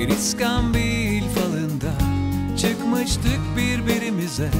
Bir 0.00 0.08
iskambil 0.08 1.22
falında 1.22 1.92
Çıkmıştık 2.58 3.40
birbirimize. 3.56 4.50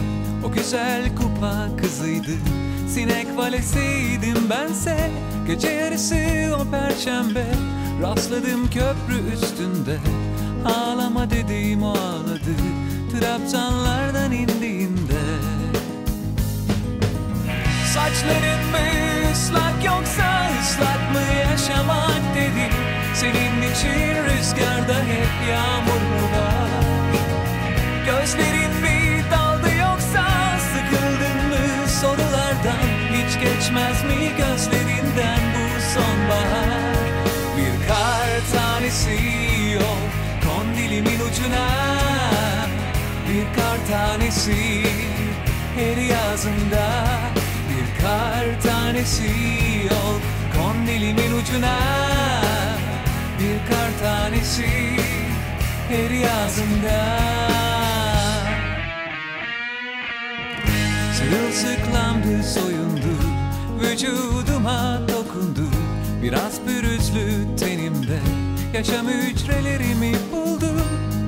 O 0.45 0.53
güzel 0.53 1.17
kupa 1.17 1.69
kızıydı 1.77 2.33
Sinek 2.89 3.27
valesiydim 3.37 4.51
bense. 4.51 5.11
Gece 5.47 5.69
yarısı 5.69 6.17
o 6.61 6.71
perşembe 6.71 7.47
Rastladım 8.03 8.65
köprü 8.71 9.35
üstünde. 9.35 9.99
Ağlama 10.65 11.31
dediğim 11.31 11.83
o 11.83 11.91
ağladı 11.91 12.55
Trabzanlardan 13.13 13.80
Senin 23.21 23.63
için 23.63 24.15
rüzgarda 24.25 24.95
hep 24.95 25.49
yağmur 25.51 26.03
mu 26.11 26.27
var? 26.37 26.71
Gözlerin 28.07 28.81
mi 28.83 29.25
daldı 29.31 29.69
yoksa 29.77 30.27
sıkıldın 30.73 31.49
mı? 31.49 31.89
Sorulardan 32.01 32.87
Hiç 33.13 33.41
geçmez 33.41 34.05
mi 34.05 34.33
gözlerinden 34.39 35.41
bu 35.55 35.81
sonbahar? 35.95 36.95
Bir 37.57 37.89
kar 37.89 38.29
tanesi 38.53 39.19
yok 39.75 40.11
kondilimin 40.47 41.21
ucuna. 41.21 41.69
Bir 43.29 43.61
kar 43.61 43.79
tanesi 43.91 44.85
her 45.77 45.97
yazında. 45.97 47.05
Bir 47.69 48.03
kar 48.03 48.63
tanesi 48.63 49.33
yok 49.91 50.21
kondilimin 50.57 51.33
ucuna 51.33 52.11
Bir 53.41 53.75
kar 53.75 53.91
tanesi 54.03 54.67
her 55.89 56.11
yazında 56.11 57.19
Sırılsıklamdı 61.15 62.43
soyundu 62.43 63.15
Vücuduma 63.81 65.01
dokundu. 65.09 65.69
Biraz 66.23 66.61
pürüzlü 66.67 67.57
tenimde 67.57 68.19
Yaşam 68.75 69.09
hücrelerimi 69.09 70.13
buldu. 70.33 70.73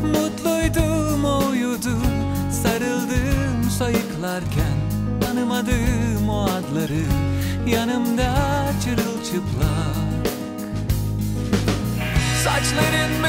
Mutluydum 0.06 1.24
o 1.24 1.48
uyudu 1.50 1.98
Sarıldım 2.62 3.70
sayıklarken. 3.78 4.76
Tanımadığım 5.20 6.28
o 6.28 6.42
adları 6.42 7.02
Yanımda 7.66 8.34
çırılçıplak 8.84 10.21
Saçların 12.44 13.20
mı 13.20 13.28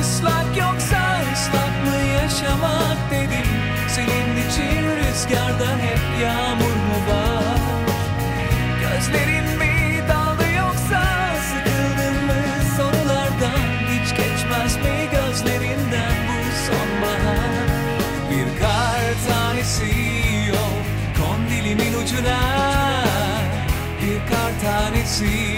ıslak 0.00 0.56
yoksa 0.56 1.20
ıslak 1.32 1.74
mı 1.84 1.96
yaşamak 2.22 2.98
dedim 3.10 3.48
Senin 3.88 4.48
için 4.48 4.82
rüzgarda 4.96 5.70
hep 5.78 6.22
yağmur 6.22 6.76
mu 6.88 6.98
var? 7.08 7.58
Gözlerin 8.80 9.58
mi 9.58 10.02
daldı 10.08 10.52
yoksa 10.56 11.02
sıkıldın 11.48 12.24
mı? 12.26 12.42
Sorulardan 12.76 13.60
Hiç 13.90 14.10
geçmez 14.10 14.76
mi 14.76 15.08
gözlerinden 15.12 16.14
bu 16.28 16.40
sonbahar? 16.66 17.64
Bir 18.30 18.60
kar 18.60 19.14
tanesi 19.28 19.92
yok 20.48 20.84
kondilimin 21.18 21.94
ucuna. 21.94 22.40
Bir 24.02 24.32
kar 24.32 24.52
tanesi 24.62 25.56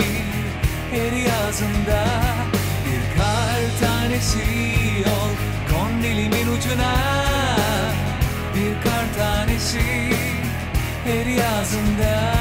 her 0.90 1.12
yazında 1.12 2.25
yok 4.16 5.36
kondilimin 5.70 6.46
ucuna 6.46 6.94
Bir 8.54 8.82
kar 8.82 9.06
tanesi 9.18 9.80
her 11.04 11.26
yazında 11.26 12.34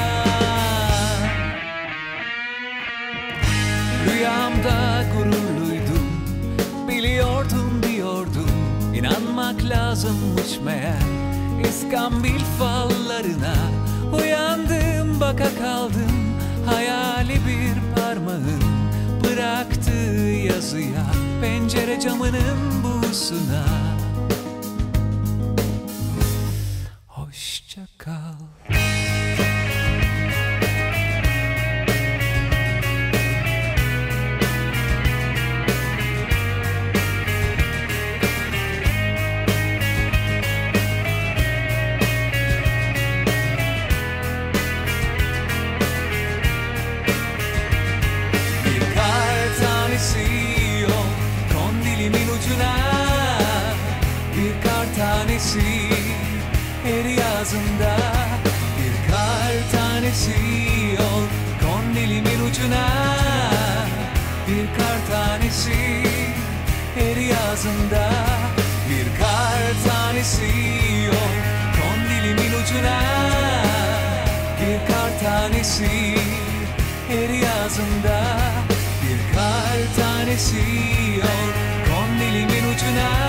Rüyamda 4.06 5.04
gururluydum 5.14 6.08
Biliyordum 6.88 7.82
diyordum 7.82 8.50
İnanmak 8.94 9.64
lazımmış 9.64 10.60
meğer. 10.64 11.02
İskambil 11.68 12.40
fallarına 12.58 13.56
Uyandım 14.12 15.20
baka 15.20 15.54
kaldım. 15.58 16.36
Hayali 16.66 17.34
bir 17.34 18.00
parmağın 18.00 18.65
yazıya 20.56 21.06
Pencere 21.40 22.00
camının 22.00 22.82
buğusuna 22.82 23.64
her 57.46 57.52
yazında 57.52 57.96
Bir 58.78 59.12
kar 59.12 59.80
tanesi 59.80 60.30
yok 60.98 61.28
kondilimin 61.62 62.40
ucuna. 62.50 62.86
Bir 64.48 64.66
kar 64.78 64.98
tanesi 65.12 66.02
her 66.94 67.16
yazında 67.16 68.10
Bir 68.88 69.20
kar 69.20 69.90
tanesi 69.90 70.44
yok 71.06 71.36
kondilimin 71.76 72.52
ucuna. 72.52 73.00
Bir 74.60 74.92
kar 74.92 75.20
tanesi 75.24 76.18
her 77.08 77.28
yazında 77.28 78.22
bir 79.02 79.34
kar 79.34 80.04
tanesi 80.04 80.56
yok 81.18 81.54
kondilimin 81.88 82.74
ucuna 82.74 83.25